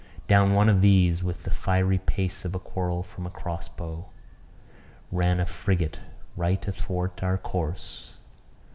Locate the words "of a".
2.43-2.59